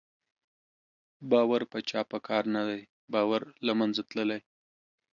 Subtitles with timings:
[1.31, 2.81] باور په چا په کار نه دی،
[3.13, 4.41] باور له منځه تللی